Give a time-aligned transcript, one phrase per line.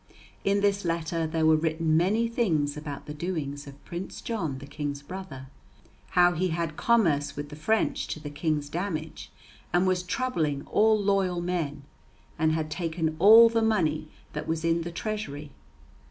[0.43, 4.65] In this letter there were written many things about the doings of Prince John the
[4.65, 5.45] King's brother:
[6.17, 9.29] how he had commerce with the French to the King's damage,
[9.71, 11.83] and was troubling all loyal men,
[12.39, 15.51] and had taken all the money that was in the treasury.